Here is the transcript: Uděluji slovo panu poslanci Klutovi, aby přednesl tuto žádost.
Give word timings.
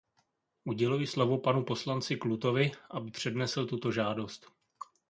Uděluji 0.63 1.07
slovo 1.07 1.37
panu 1.37 1.63
poslanci 1.63 2.15
Klutovi, 2.15 2.71
aby 2.89 3.11
přednesl 3.11 3.65
tuto 3.65 3.91
žádost. 3.91 4.51